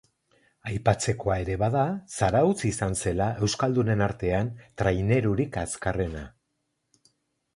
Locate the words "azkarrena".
5.65-6.25